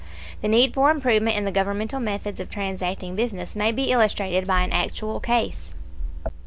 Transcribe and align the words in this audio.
The 0.41 0.47
need 0.47 0.73
for 0.73 0.89
improvement 0.89 1.37
in 1.37 1.45
the 1.45 1.51
Governmental 1.51 1.99
methods 1.99 2.39
of 2.39 2.49
transacting 2.49 3.15
business 3.15 3.55
may 3.55 3.71
be 3.71 3.91
illustrated 3.91 4.47
by 4.47 4.63
an 4.63 4.71
actual 4.71 5.19
case. 5.19 5.75